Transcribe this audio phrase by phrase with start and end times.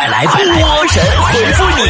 [0.00, 0.34] 快来，波
[0.86, 1.82] 神回复你！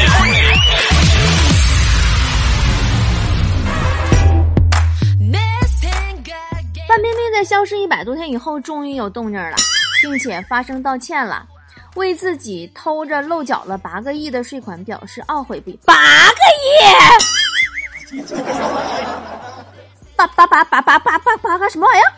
[6.88, 9.54] 范冰冰在消失一百多天以后，终于有动静了，
[10.02, 11.46] 并且发声道歉了，
[11.94, 15.78] 为自己偷着漏缴了八个亿的税款表示懊悔不已。
[15.84, 16.34] 八个
[18.10, 18.26] 亿！
[20.16, 22.10] 八八八八八八八八个什么玩意儿？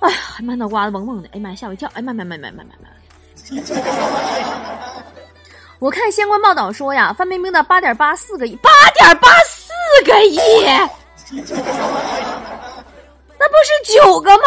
[0.00, 1.90] 哎呀，满脑瓜子嗡嗡的，哎呀妈，吓我一跳！
[1.94, 2.88] 哎妈妈妈妈妈妈妈！
[5.80, 9.70] 我看相关报道说呀，范冰冰的八点八四个亿，八点八四
[10.04, 10.38] 个亿。
[13.40, 14.44] 那不是九个吗？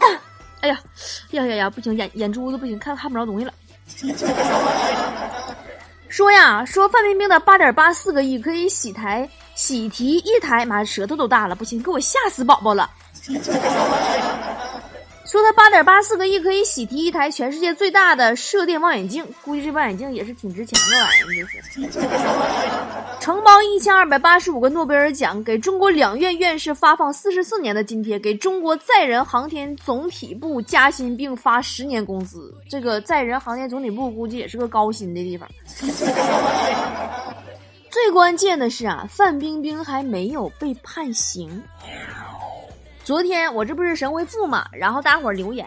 [0.60, 0.78] 哎呀，
[1.30, 1.70] 呀呀呀！
[1.70, 3.52] 不行，眼眼珠子不行，看看不着东西了。
[6.08, 12.90] 说呀，说范冰冰的八点八四个亿可以洗台喜提一台，妈舌头都大了，不行，给我吓死宝宝了。
[15.28, 22.08] 说他八点八四个亿可以喜提一台全世界最大的射电望远镜，估计这望远镜也是挺值钱的玩意儿，就是。
[23.20, 32.54] 承包一千二百八十五个诺贝尔奖，给中国两院院士发放四十四年的津贴，给中国载人航天总体部加薪并发十年工资。
[32.66, 35.46] 这个载人航天总体部估计也是个高薪的地方。
[37.90, 41.62] 最关键的是啊，范冰冰还没有被判刑。
[43.08, 45.66] 昨天我这不是神回复嘛，然后大伙儿留言，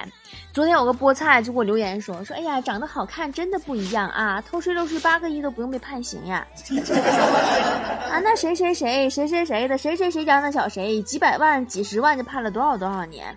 [0.53, 6.45] 昨天有个菠菜就给我留言说说，哎呀，长得好看真的不一样啊，偷税漏税八个亿都不用被判刑呀。
[8.11, 13.35] 啊，那谁谁谁谁谁谁的谁谁谁家那小谁几百万几十万就判了多少多少年？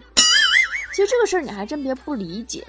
[0.93, 2.63] 其实这个事儿你还真别不理解，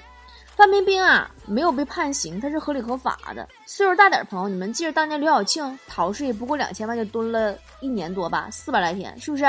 [0.56, 3.46] 范冰冰啊没有被判刑，她是合理合法的。
[3.66, 9.44] 岁数大点朋友，你们记得当年刘晓庆逃税不过两千万就蹲了一年多吧，四百来天，是不是？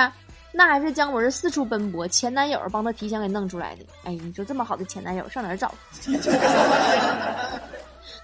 [0.58, 3.86] 那还是姜文四处奔波，前男友帮他提前给弄出来的。
[4.06, 5.72] 哎，你说这么好的前男友上哪儿找？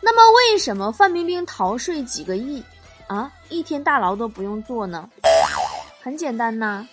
[0.02, 2.64] 那么为什么范冰冰逃税几个亿
[3.06, 5.08] 啊，一天大牢都不用坐呢？
[6.02, 6.88] 很简单呐，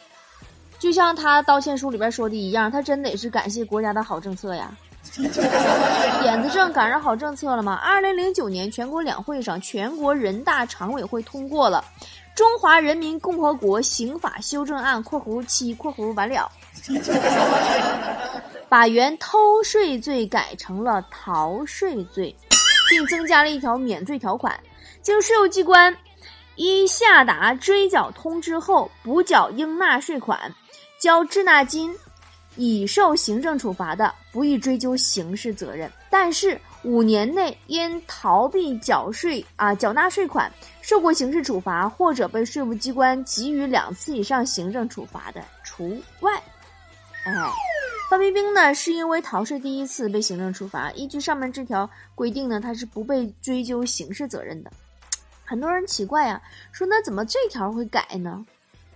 [0.78, 4.71] 就像他道歉书里边说的一样，他真得是感谢国家的好政策呀。
[6.22, 7.75] 点子正赶上好政策了吗？
[7.75, 11.84] 二零零九年全国两会上，全国人大常委会通过了。
[12.34, 16.50] 中华人民共和国刑法修正案（括弧七括弧完了
[18.69, 22.34] ），把原偷税罪改成了逃税罪，
[22.88, 24.59] 并增加了一条免罪条款：
[25.03, 25.94] 经税务机关
[26.54, 30.54] 依下达追缴通知后，补缴应纳税款、
[30.98, 31.94] 交滞纳金，
[32.56, 35.91] 已受行政处罚的，不予追究刑事责任。
[36.09, 46.43] 但是，五年内因逃避缴税啊缴纳税款受过刑事处罚，或者被税务机关给予两次以上行政处罚的除外。
[47.25, 47.33] 哎，
[48.09, 54.73] 范冰冰呢是因为逃税第一次被行政处罚，依据上面这条规定呢，她是不被追究刑事责任的。
[55.45, 56.41] 很多人奇怪呀，
[56.73, 58.45] 说那怎么这条会改呢？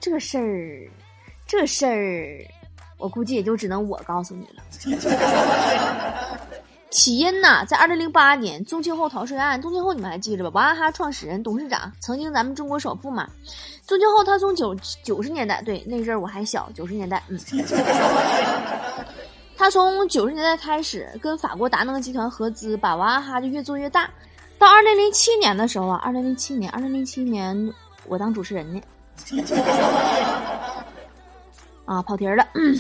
[0.01, 0.89] 这事儿，
[1.47, 2.39] 这事儿，
[2.99, 4.63] 我估计也就只能我告诉你了。
[6.91, 10.51] 起因呢，在二零零八年宗庆后逃税案，宗庆后你们还记着吧？
[10.55, 13.29] 娃哈哈创始人、董事长，曾经咱们中国首富嘛。
[13.85, 14.73] 宗庆后他从九
[15.03, 17.37] 九十年代，对那阵儿我还小，九十年代，嗯，
[19.57, 24.09] 他从九十年代开始跟法国达能集团合资，把娃哈哈就越做越大。
[24.57, 27.75] 到二零零七年的时候啊，二零零七年，二零零七年
[28.07, 28.81] 我当主持人呢，
[31.85, 32.47] 啊，跑题了。
[32.55, 32.75] 嗯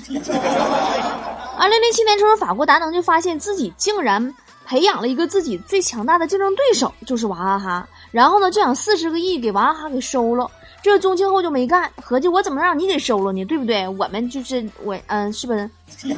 [1.56, 4.34] 二零零七年时候，法国达能就发现自己竟然
[4.66, 7.88] 培养了一个自己最强大的竞争对手，就是娃哈哈。
[8.10, 10.50] 然后呢，就想四十个亿给娃哈哈给收了。
[10.82, 13.44] 这宗庆后就没干，合计我怎么让你给收了呢？
[13.44, 13.88] 对不对？
[13.88, 15.70] 我们就是我，嗯，是不是？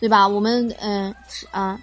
[0.00, 0.26] 对吧？
[0.26, 1.78] 我们嗯是啊，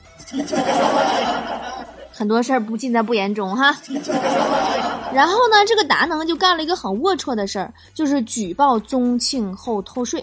[2.11, 3.75] 很多事儿不尽在不言中哈。
[5.13, 10.22] 然后呢，这个达能就干了一个很龌龊的事儿，就是举报宗庆后偷税。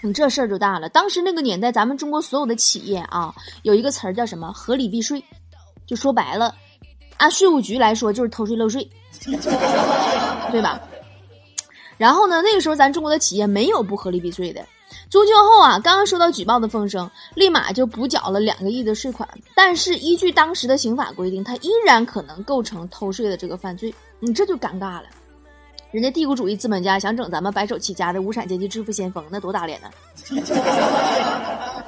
[0.00, 0.88] 你这事儿就大了。
[0.88, 5.24] 当时那个年代，咱们中国所有的企业啊，有一个词儿叫什么“合理避税”，
[5.86, 6.54] 就说白了，
[7.16, 8.88] 按税务局来说就是偷税漏税，
[10.52, 10.80] 对吧？
[11.96, 14.64] 然后呢，那个时候咱中国的企业没有不合理避税的。
[15.10, 19.26] 宗庆后啊，刚刚收到举报的风声，立马就补缴了两个亿的税款。
[19.54, 23.94] 但是依据当时的刑法规定，他依然可能构成偷税的这个犯罪。
[24.20, 25.04] 你这就尴尬了。
[25.90, 29.88] 人家帝国主义资本家想整咱们白手起家的无产阶级致富先锋，那多打脸呢！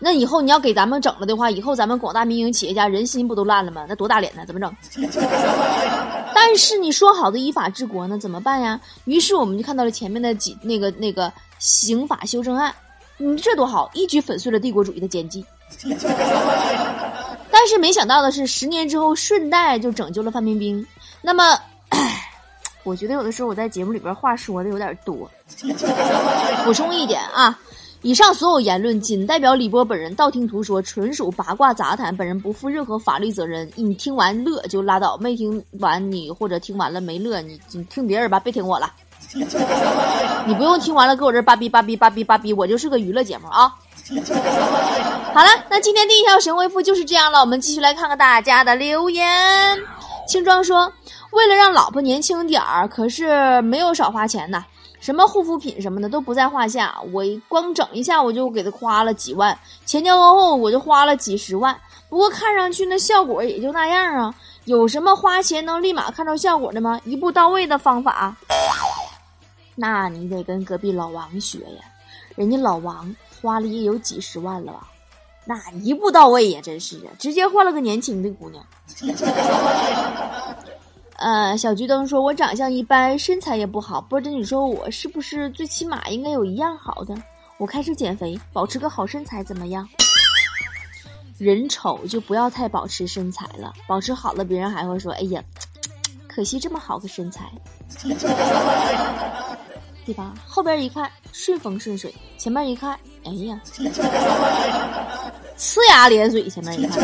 [0.00, 3.86] 那以后你要给咱们整了的话，以后咱们广大民营企业家人心不都烂了吗？
[3.88, 4.44] 那多打脸呢？
[4.46, 4.76] 怎么整？
[6.34, 8.18] 但是你说好的依法治国呢？
[8.18, 8.78] 怎么办呀？
[9.06, 12.74] 于是我们就看到了前面的几那个那个刑法修正案，
[13.16, 15.44] 你这多好，一举粉碎了帝国主义的奸计。
[17.50, 20.86] 但是没想到的是，十年之后顺带就拯救了范冰冰。
[21.20, 21.58] 那么，
[22.84, 25.28] 我觉得有的时候我在节目里边话说的有点多。
[26.64, 27.58] 补充一点啊，
[28.02, 33.68] 以上所有言论仅代表李波本人道听途说，纯属八卦杂谈，本人不负任何法律责任。
[33.74, 38.92] 你听完乐就拉倒，没听完你或者听完了没乐，你你听别人吧，别听我了。
[40.46, 43.74] 你不用听完了搁我这儿叭逼叭逼叭逼叭逼，我就是个娱乐节目啊。
[45.34, 49.78] 好了，那今天第一条神回复就是这样了，我们继续来看看大家的留言。
[50.26, 50.90] 青装说，
[51.32, 54.64] 为了让老婆年轻点儿，可是没有少花钱呐，
[54.98, 56.94] 什么护肤品什么的都不在话下。
[57.12, 61.76] 我光整一下我就给她花了几万，前前后后我就花了几十万。
[62.08, 64.34] 不过看上去那效果也就那样啊。
[64.64, 66.98] 有什么花钱能立马看到效果的吗？
[67.04, 68.34] 一步到位的方法？
[69.80, 71.84] 那你得跟隔壁老王学呀，
[72.34, 74.88] 人家老王花了也有几十万了吧？
[75.44, 78.64] 那一步到位呀，真是啊，直接换了个年轻的姑娘。
[81.14, 87.14] 呃，小桔灯说：“我长相一般，身材也不好，波姐，你说我是不是最起码应该有一样好的？
[87.56, 89.88] 我开始减肥，保持个好身材怎么样？
[91.38, 95.42] 人丑就不要太保持身材了，保持好了，别人还会说：哎呀，
[96.28, 97.50] 可惜这么好个身材。
[100.08, 100.32] ”对吧？
[100.46, 103.60] 后边一看顺风顺水，前面一看，哎呀，
[105.58, 106.48] 呲牙咧嘴。
[106.48, 106.98] 前面一看，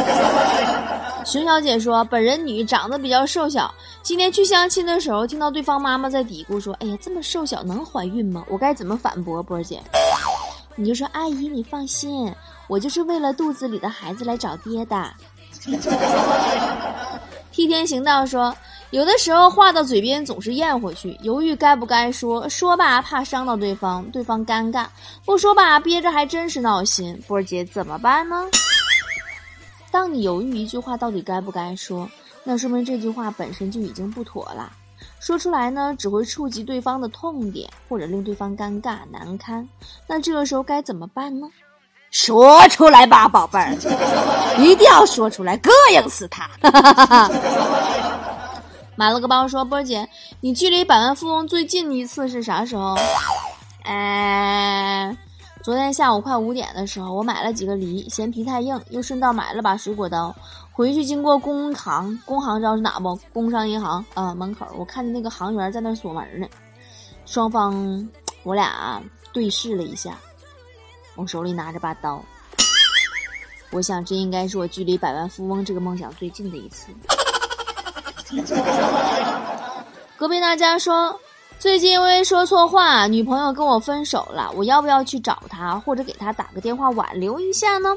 [1.27, 3.71] 熊小姐说，本人女，长得比较瘦小。
[4.03, 9.43] 今天去相亲的时候，听到对方妈妈在嘀咕说：“哎呀，这么瘦小能怀孕吗？”我该怎么反驳？
[9.43, 9.83] 波姐，
[10.75, 12.35] 你就说阿姨，你放心，
[12.69, 15.13] 我就是为了肚子里的孩子来找爹的。
[17.53, 18.57] 替天行道说。
[18.95, 24.87] 有的时候话到嘴边总是咽回去，犹豫该不该说，说吧怕伤到对方，对方尴尬；
[25.25, 27.21] 不说吧憋着还真是闹心。
[27.27, 28.49] 波儿姐怎么办呢？
[29.91, 32.09] 当你犹豫一句话到底该不该说，
[32.45, 34.71] 那说明这句话本身就已经不妥了。
[35.19, 39.69] 说出来呢，只会触及对方的痛点，或者令对方尴尬难堪。
[40.07, 41.49] 那这个时候该怎么办呢？
[42.13, 43.75] 说出来吧，宝贝儿，
[44.63, 46.49] 一定要说出来，膈应死他！
[48.97, 50.09] 买了个包，说波姐，
[50.41, 52.95] 你距离百万富翁最近一次是啥时候？
[53.83, 55.17] 哎，
[55.63, 60.35] 昨天下午快五点的时候，我买了几个梨，嫌皮太硬，又顺道买了把水果刀。
[60.71, 63.19] 回去经过工行，工行知道是哪不？
[63.33, 66.47] 工商银行啊，门口我看见那个行员在那锁门呢。
[67.27, 68.09] 双方
[68.45, 69.03] 我俩
[69.33, 70.17] 对视了一下，
[71.17, 72.23] 我手里拿着把刀。
[73.71, 76.93] 我想这应该是我距离百万富翁这个梦想最近的一次。
[80.17, 81.19] 隔壁那家说，
[81.59, 87.91] 最近因为说错话，女朋友跟我分手了，我要不要去找她，或者给她打个电话挽留一下呢？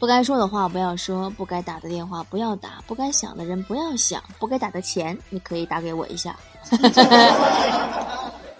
[0.00, 6.34] 不该说的话不要说，不该打的电话不要打，不该想的人不要想，不该打的钱你可以打给我一下。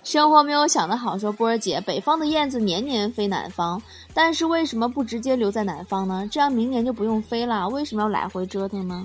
[0.05, 3.81] 生活没有想的好，说波儿姐，北方的燕子年年飞南方，
[4.13, 6.29] 但是为什么不直接留在南方呢？
[6.31, 9.05] 这样明年就不用飞了，为什么要来回折腾呢？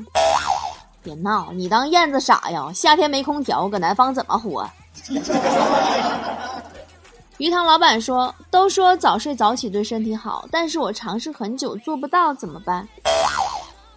[1.08, 1.54] 别闹！
[1.54, 2.70] 你当燕子傻呀？
[2.76, 4.70] 夏天没空调，搁南方怎么活？
[7.38, 12.86] 鱼塘老板说：“都说早睡早起对身体好，但是我尝试很久做不到，怎么办？”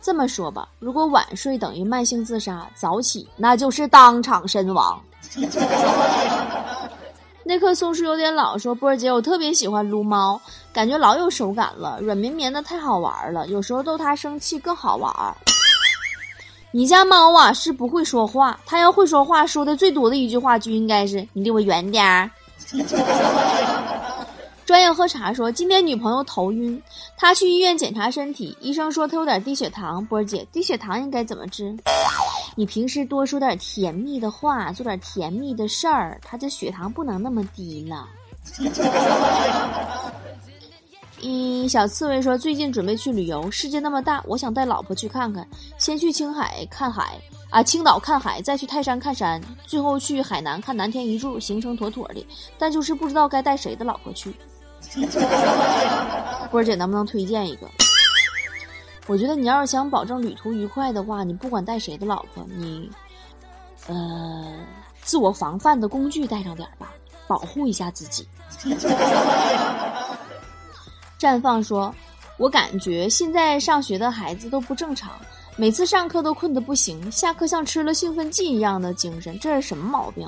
[0.00, 5.00] 这么说吧，如果晚睡等于慢性自杀，早起那就是当场身亡。
[7.43, 10.40] 那棵松树有点老，说波儿姐，我特别喜欢撸猫，
[10.73, 13.45] 感觉老有手感了，软绵绵的，太好玩了。
[13.49, 15.12] 有时候逗它生气更好玩。
[16.73, 22.31] 你家猫啊是不会说话，它要会说话，说的最多的一句话就应该是“你离我远点儿”。
[24.65, 26.81] 专业喝茶说，今天女朋友头晕，
[27.17, 30.07] 他去医院检查身体，医生说他有点低血糖。
[30.07, 31.77] 波儿姐，低血糖应该怎么治？
[32.55, 38.09] 你平时多说点甜蜜的话，做点甜蜜的事儿，他这血糖不能那么低了。
[41.23, 45.47] 嗯，小刺猬说最近准备去旅游，世界那么大，我想带老婆去看看。
[45.77, 52.27] 先去青海看海啊，青岛看海，再去泰山看山，最后去海南看南天一柱，行程妥妥的。
[52.59, 54.35] 但就是不知道该带谁的老婆去。
[56.50, 57.69] 波姐能不能推荐一个？
[59.07, 62.91] 我觉得你要是想保证旅途愉快的话，你不管带谁的老婆，你
[63.89, 64.55] 呃
[65.03, 66.93] 自我防范的工具带上点吧，
[67.27, 68.27] 保护一下自己。
[71.21, 71.95] 绽放说
[72.39, 75.12] ：“我感觉现在上学的孩子都不正常，
[75.55, 80.27] 每次上课都困得不行，下课像吃了兴奋剂一样的精神，这是什么毛病？”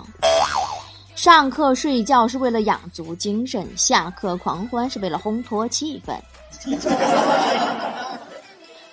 [1.16, 6.14] 上课睡觉是为了养足精神，下课狂欢是为了烘托气氛。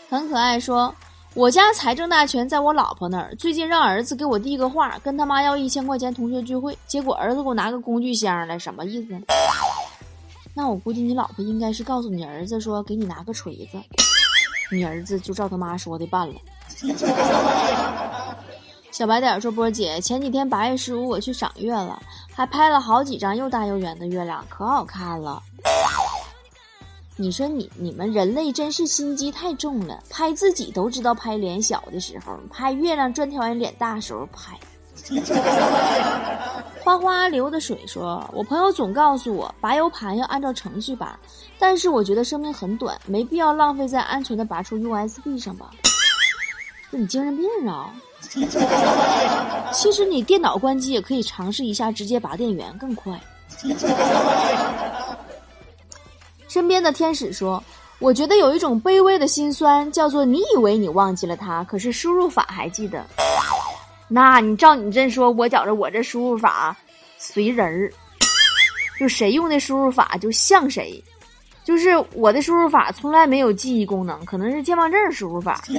[0.10, 0.96] 很可爱，说
[1.34, 3.36] 我家财政大权在我老婆那儿。
[3.36, 9.20] 最近让儿子给我递个话，跟他妈要一千块钱同学聚会，结果儿子给我拿个工具箱来，什么意思？
[10.60, 13.78] 那我估计你老婆应该是告诉你儿子说给你拿个锤子，
[14.70, 16.36] 你儿子就照他妈说的办了。
[18.92, 21.98] 小白点说：“波姐，前几天八月十五我去赏月了，
[22.34, 25.42] 还拍了好几张又大又圆的月亮，可好看了。
[27.16, 34.60] 你说你你们人类真是心机太重了，拍自己都知道拍脸小的时候，拍月亮专挑人脸大时候拍。”
[36.84, 41.20] 花花流的水说：“我朋友总告诉我拔 U 盘要按照程序拔，
[41.60, 45.70] 但是我觉得生命很短，没必要浪费在安全的拔出 USB 上吧？
[46.89, 47.91] 你精神病啊！
[49.72, 53.20] 其实你电脑关机也可以尝试一下，直接拔电源更快。
[56.48, 57.63] ”身边的天使说
[58.00, 63.06] ：“我觉得有一种卑微的心酸，叫做你以为你忘记了它，可是输入法还记得。”
[64.12, 66.75] 那你照你这说，我觉着我这输入法
[67.18, 67.94] 随人儿，
[69.00, 71.01] 就谁用的输入法就像谁，
[71.63, 75.63] 就是我的输入法从来没有记忆功能，可能是健忘症输入法。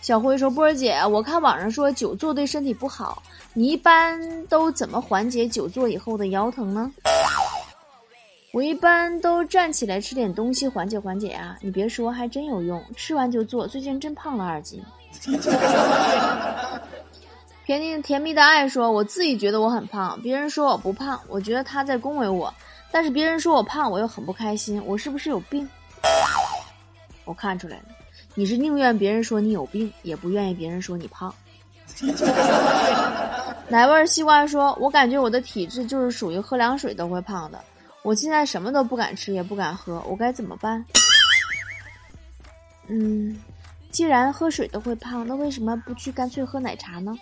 [0.00, 3.22] 小辉说：“波儿姐，我看网上说久坐对身体不好，
[3.52, 6.90] 你一般都怎么缓解久坐以后的腰疼呢？”
[8.58, 11.56] 我一般都站起来吃点东西缓解缓解啊！
[11.60, 14.82] 你别说，还真有用，吃完就坐，最近真胖了二斤。
[17.64, 22.52] 甜蜜甜蜜的爱说：“我自己觉得我很胖，别人说我不胖，我觉得他在恭维我。
[22.90, 25.68] 但是别人说我胖，我又很不开心，我是不是有病？”
[27.24, 27.84] 我看出来了，
[28.34, 31.32] 你是宁愿别人说你有病，也不愿意别人说你胖。
[33.70, 37.60] 奶味西瓜说：“我感觉我的体质就是属于喝凉水都会胖的。”
[38.08, 40.82] 我现在什么都不敢吃，也不敢喝，我该怎么办？
[42.86, 43.38] 嗯，
[43.90, 47.14] 既然喝水都会胖，那为什么不去干脆喝奶茶呢？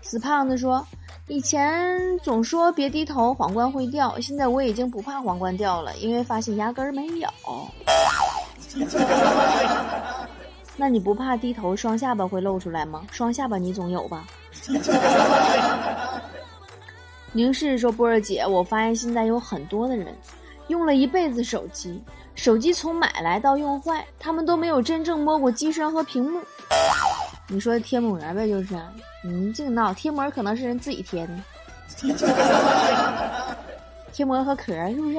[0.00, 0.86] 死胖子说
[1.28, 7.28] ：“以前总说别低头，皇冠会掉，现在我已经不怕皇冠掉了，因为发现压根儿没有。
[10.78, 13.02] 那你不怕低头双下巴会露出来吗？
[13.12, 14.24] 双下巴你总有吧？”
[17.32, 20.14] 宁氏说：“波儿姐，我发现现在有很多的人
[20.68, 22.02] 用了一辈子手机，
[22.34, 26.40] 手机从买来到用坏，他们都没有真正摸过机身和屏幕。
[27.48, 28.78] 你说贴膜呗，就是，
[29.24, 31.32] 你净闹，贴膜可能是人自己贴的，
[34.12, 35.18] 贴膜和壳是不是？”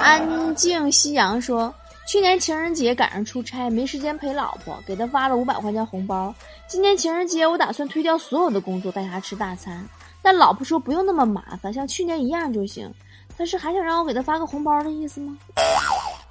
[0.00, 1.74] 安静夕阳说
[2.08, 6.34] ：“去年情人节赶上出差，没时间陪老婆，给她发了五百块钱红包。
[6.66, 9.86] 今年情人节，我打算推掉所有的工作，带她吃大餐。”
[10.24, 12.90] 但老婆说不用那么麻烦，像去年一样就行。
[13.36, 15.36] 他是还想让我给他发个红包的意思吗？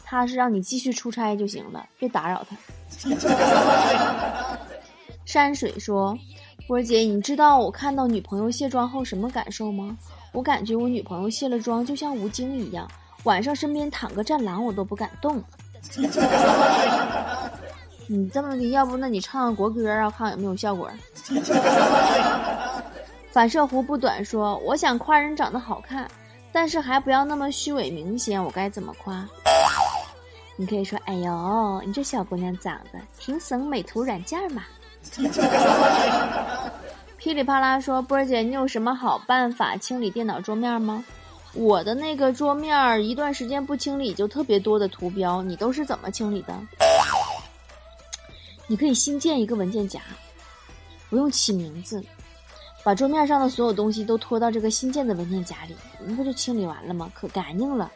[0.04, 2.58] 他是让你继续出差就行了，别打扰他。
[5.26, 6.18] 山水说
[6.68, 9.96] ：“波姐，你知道我看到女朋友卸妆后什么感受吗？
[10.32, 12.90] 我感觉我女朋友卸了妆就像吴京一样，
[13.26, 15.40] 晚上身边躺个战狼我都不敢动。
[18.08, 20.90] 你这么的，要不那你唱个国歌啊，看有没有效果。”
[23.34, 26.08] 反射弧不短，说我想夸人长得好看，
[26.52, 29.28] 但是还不要那么虚伪明显，我该怎么夸？
[30.56, 34.62] 你可以说：“哎呦，你这小姑娘长得挺省美图软件嘛。
[37.18, 41.04] ”噼里啪啦说：“波儿姐，你有什么好办法清理电脑桌面吗？
[41.56, 46.54] 我的那个桌面一段时间不清理就特别多的图标，你都是怎么清理的？
[48.68, 50.00] 你可以新建一个文件夹，
[51.10, 52.00] 不用起名字。”
[52.84, 55.76] 把桌面上的所有东西都拖到这个新建的文件夹里，
[56.06, 57.12] 你不就清理完了吗？
[57.14, 57.90] 可干净了。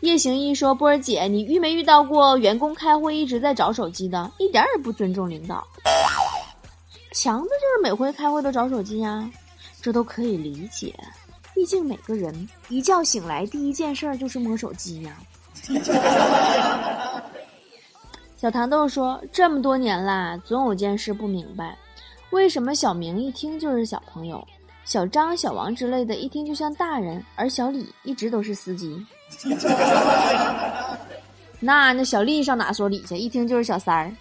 [0.00, 5.66] 夜行一说：“波儿姐，你遇没遇到过员工开会一直在找手机的，一点也不尊重领导。
[7.12, 9.28] 强子就是每回开会都找手机呀，
[9.80, 10.94] 这都可以理解，
[11.54, 15.16] 毕竟每个人一觉醒来第一件事就是摸手机呀。”
[18.38, 21.76] 小糖豆说：“这么多年啦，总有件事不明白，
[22.30, 24.46] 为什么小明一听就是小朋友，
[24.84, 29.04] 小张、小王之类的一听就像大人，而小李一直都是司机？
[31.58, 33.16] 那那小丽上哪说理去？
[33.16, 34.12] 一听就是小三儿。”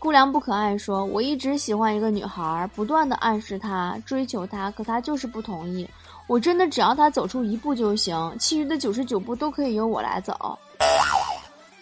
[0.00, 5.88] 姑娘不可爱说：“我一直喜欢一个女孩，不断的暗示她、追求她，可她就是不同意。
[6.26, 10.58] 我真的只要她走出一步就行，其余的九十九步都可以由我来走。”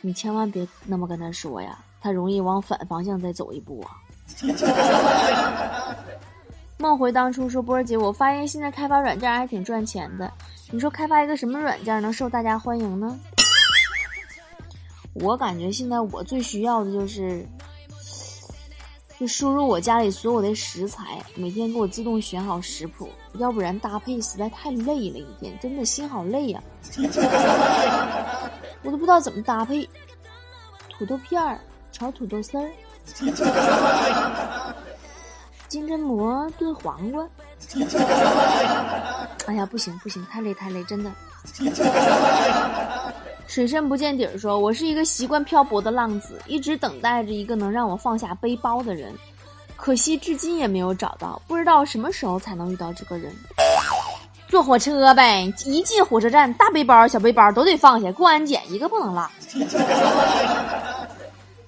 [0.06, 3.98] 你千万别那么跟他说呀，他容易往反方向再走一步啊。
[6.78, 10.32] 梦回当初说波儿姐，我发现现在开发软件还挺赚钱的。
[10.70, 13.18] 你说开发一个什么软件能受大家欢迎呢？
[15.14, 17.44] 我感觉现在我最需要的就是，
[19.18, 23.08] 就输入我家里所有的食材，每天给我自动选好食谱，
[23.38, 26.62] 要不然搭配实在太累了，一天真的心好累呀。
[28.86, 29.86] 我都不知道怎么搭配，
[30.88, 31.58] 土豆片儿
[31.90, 32.70] 炒土豆丝儿。
[35.68, 37.28] 金针蘑炖黄瓜，
[39.46, 41.10] 哎呀，不行不行，太累太累，真的。
[43.48, 49.12] 水深不见底儿说：“我是一个习惯漂泊的浪子，一直等待着一个能让我放下背包的人，
[49.76, 53.32] 可惜至今也没有找到，不知道什么时候才能遇到这个人。
[54.48, 59.28] 坐火车呗，一进火车站，大背包、小背包都得放下，过安检一个不能落。”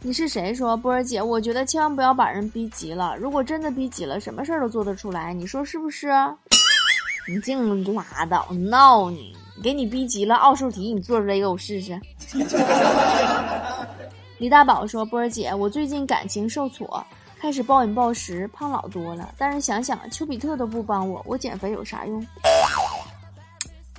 [0.01, 1.21] 你是谁说波儿姐？
[1.21, 3.17] 我觉得千万不要把人逼急了。
[3.19, 5.35] 如果真的逼急了，什么事儿都做得出来。
[5.35, 6.09] 你说是不是？
[7.27, 9.37] 你净拉倒闹你！
[9.61, 12.01] 给你逼急了，奥数题你做出来给我试试。
[14.39, 17.05] 李大宝说波儿姐，我最近感情受挫，
[17.41, 19.29] 开始暴饮暴食，胖老多了。
[19.37, 22.25] 但是想想丘比特都不帮我，我减肥有啥用？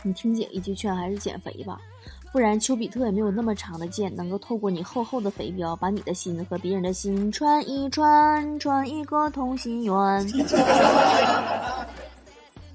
[0.03, 1.79] 你听姐一句劝，还是减肥吧。
[2.31, 10.27] 不然，丘比特也没有那么长的剑，能够透过你厚厚的肥膘，把你的心和别人的心串一串，串一个同心圆。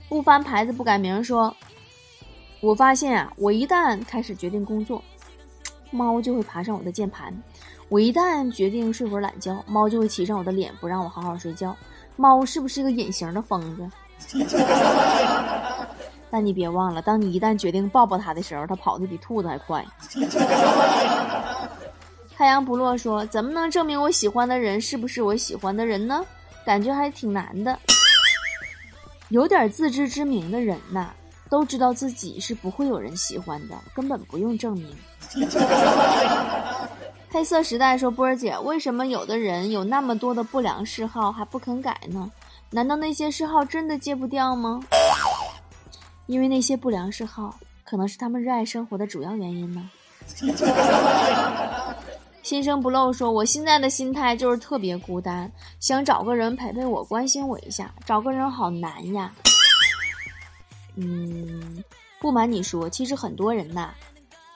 [0.09, 1.55] 不翻牌子不改名，说，
[2.61, 5.03] 我发现啊，我一旦开始决定工作，
[5.91, 7.33] 猫就会爬上我的键盘；
[7.89, 11.77] 我一旦决定睡会儿懒觉，猫就会骑上我的脸，不让我好好睡觉。
[12.17, 13.89] 猫是不是一个隐形的疯子？
[16.37, 19.87] 但你别忘了，当你一旦决定抱抱它的时候，它跑得比兔子还快。
[22.37, 26.27] 太阳不落说：“怎么能证明我喜欢的人是不是我喜欢的人呢？
[26.67, 27.79] 感觉还挺难的。
[29.29, 31.11] 有点自知之明的人呐，
[31.49, 34.93] 都知道自己是不会有人喜欢的，根本不用证明。
[37.31, 42.29] ”黑色时代说：“波儿姐，为什么有的人有那么多的不良嗜好还不肯改呢？
[42.71, 44.81] 难道那些嗜好真的戒不掉吗？”
[46.27, 49.91] 因为那些不良嗜好，可能是他们热爱生活的主要原因呢。
[52.43, 57.91] 心生不露说：“我现在的心态就是特别孤单，想找个人陪陪我，关心我一下。
[58.05, 59.33] 找个人好难呀。”
[60.97, 61.83] 嗯，
[62.21, 63.95] 不瞒你说，其实很多人呐，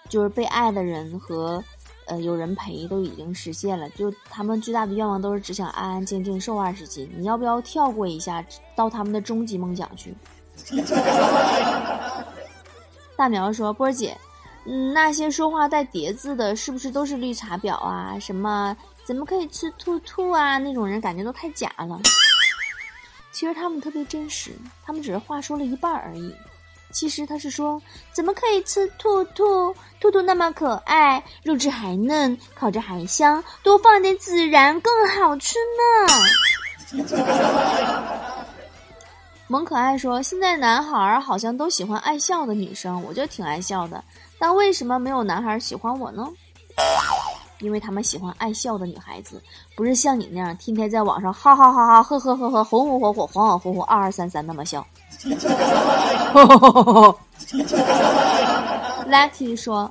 [0.08, 1.64] 就是被爱的人和
[2.06, 7.10] 呃有人陪都已经实现了，就他们最大的愿望都是只想安安静静瘦二十斤。
[7.16, 8.44] 你要不要跳过一下，
[8.76, 10.14] 到他们的终极梦想去？
[13.16, 14.16] 大苗说：“波儿姐，
[14.64, 18.16] 嗯，那些说话带叠字的，是不是都是绿茶婊啊？
[18.20, 20.58] 什么怎么可以吃兔兔啊？
[20.58, 22.00] 那种人感觉都太假了。
[23.32, 24.52] 其实他们特别真实，
[24.84, 26.34] 他们只是话说了一半而已。
[26.90, 27.80] 其实他是说，
[28.12, 29.74] 怎么可以吃兔兔？
[30.00, 35.56] 兔兔那么可爱，肉质还嫩，烤着还香，多放点孜然更好吃
[36.92, 37.02] 呢。
[39.50, 44.04] ”萌可爱说：“现在男孩好像都喜欢爱笑的女生，我就挺爱笑的。
[44.38, 46.28] 但为什么没有男孩喜欢我呢？
[47.60, 49.42] 因为他们喜欢爱笑的女孩子，
[49.74, 54.86] 不是像你那样天天在网上哈哈哈哈呵呵呵呵红红火火恍恍惚惚二二三三那么笑。
[59.08, 59.90] ”Lucky 说：“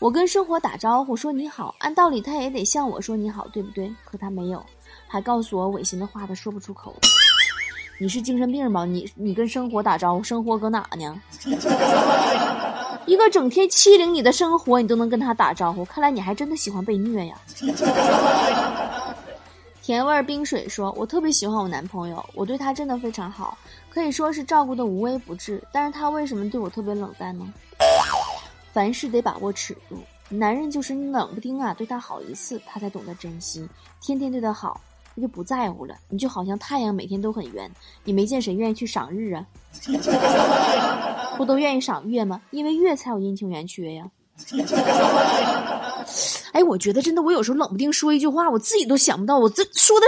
[0.00, 3.90] 我跟生活打招呼说你好，按道理他也得向我说你好，对不对？
[4.04, 4.62] 可他没有，
[5.08, 6.94] 还告诉我违心的话他说不出口。”
[8.00, 8.84] 你是精神病吧？
[8.84, 11.20] 你你跟生活打招呼，生活搁哪呢？
[13.06, 17.34] 一个整天欺凌你的生活，你都能跟他打招呼，看来你还真的喜欢被虐呀。
[19.82, 23.56] 甜味冰水说：“我特别喜欢我男朋友，我对他真的非常好，
[23.88, 25.60] 可以说是照顾的无微不至。
[25.72, 27.52] 但是他为什么对我特别冷淡呢？
[28.72, 29.96] 凡事得把握尺度，
[30.28, 33.66] 男人就是你冷不丁啊对他好一次，他才懂得珍惜，
[34.02, 34.80] 天天对他好。”
[35.20, 37.70] 就不在乎了，你就好像太阳每天都很圆，
[38.04, 39.44] 你没见谁愿意去赏日啊？
[41.36, 42.40] 不都愿意赏月吗？
[42.50, 44.04] 因为月才有阴晴圆缺呀。
[46.52, 50.06] 哎，我觉得真的，我有时候冷不丁说一句话，我自己都想不到，我这说的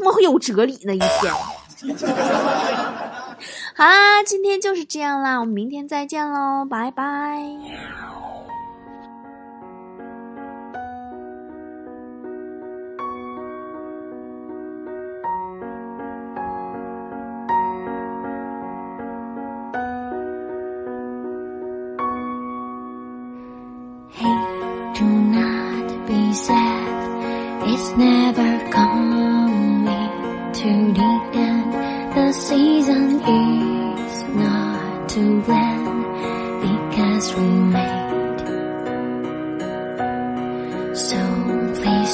[0.00, 1.32] 那么有哲理呢一天。
[3.74, 7.42] 好啦，今天就是这样啦，我们明天再见喽，拜拜。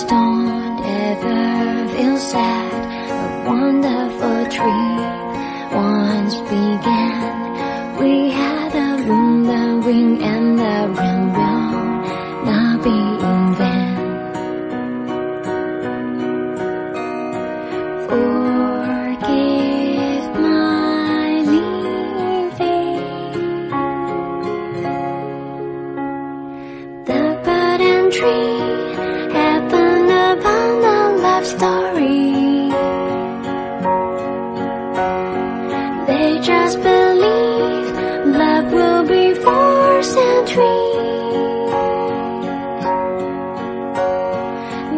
[0.05, 2.73] Don't ever feel sad.
[3.11, 5.01] A wonderful dream
[5.73, 7.99] once began.
[7.99, 11.86] We had a moon, the ring, and the rainbow.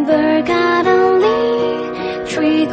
[0.08, 2.64] Bird got a leaf, tree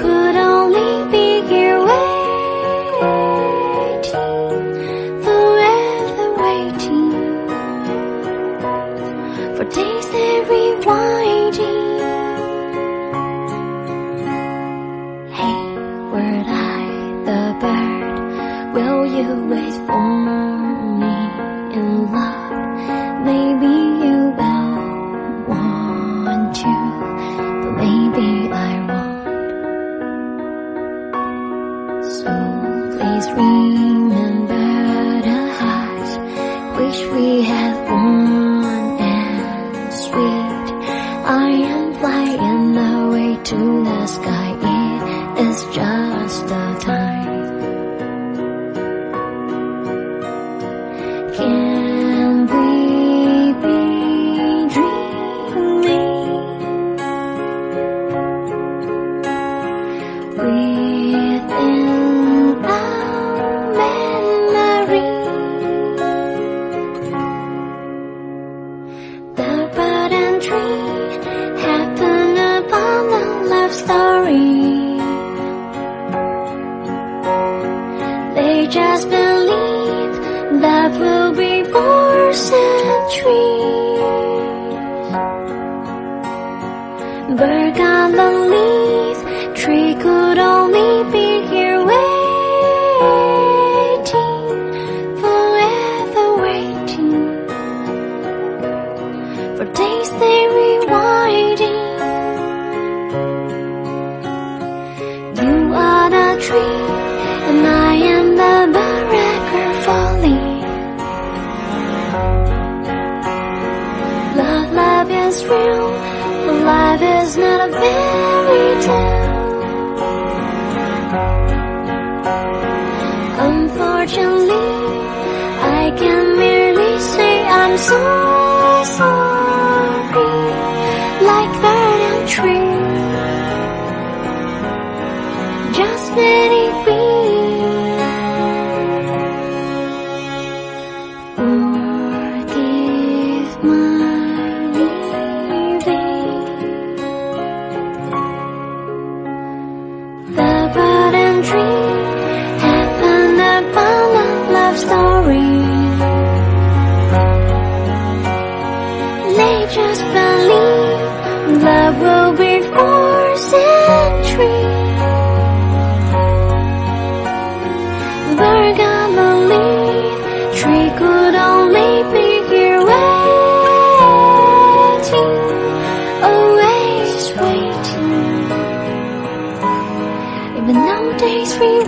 [136.15, 136.54] that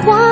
[0.05, 0.26] 我